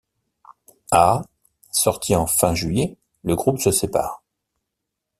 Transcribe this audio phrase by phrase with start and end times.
[0.89, 1.21] À
[1.71, 4.23] sortie en fin juillet, le groupe se sépare.